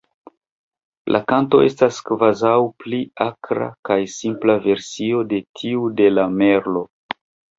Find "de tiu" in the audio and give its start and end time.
5.35-5.85